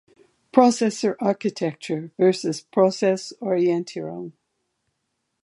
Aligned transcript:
"Prozessor-Architektur" 0.51 2.09
versus 2.17 2.65
"Prozess-Orientierung". 2.73 4.31